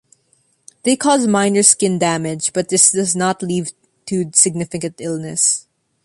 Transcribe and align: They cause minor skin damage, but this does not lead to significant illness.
They 0.81 0.95
cause 0.95 1.27
minor 1.27 1.61
skin 1.61 1.99
damage, 1.99 2.53
but 2.53 2.69
this 2.69 2.91
does 2.91 3.15
not 3.15 3.43
lead 3.43 3.71
to 4.07 4.31
significant 4.33 4.95
illness. 4.97 5.67